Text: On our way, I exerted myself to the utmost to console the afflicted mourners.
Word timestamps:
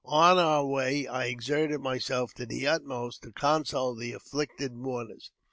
On 0.03 0.39
our 0.39 0.65
way, 0.65 1.05
I 1.05 1.25
exerted 1.25 1.79
myself 1.81 2.33
to 2.33 2.47
the 2.47 2.65
utmost 2.65 3.21
to 3.21 3.31
console 3.31 3.93
the 3.93 4.13
afflicted 4.13 4.73
mourners. 4.73 5.29